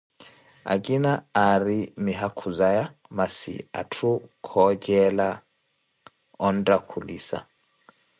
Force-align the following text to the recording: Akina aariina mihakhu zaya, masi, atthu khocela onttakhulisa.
Akina 0.73 1.11
aariina 1.41 1.93
mihakhu 2.05 2.47
zaya, 2.59 2.85
masi, 3.15 3.55
atthu 3.79 4.09
khocela 4.47 5.29
onttakhulisa. 6.45 7.37